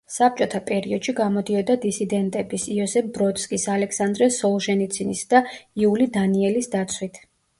საბჭოთა 0.11 0.59
პერიოდში 0.67 1.13
გამოდიოდა 1.17 1.75
დისიდენტების, 1.83 2.65
იოსებ 2.77 3.11
ბროდსკის, 3.17 3.67
ალექსანდრე 3.75 4.31
სოლჟენიცინის 4.39 5.23
და 5.35 5.43
იული 5.85 6.11
დანიელის 6.19 6.73
დაცვით. 6.77 7.25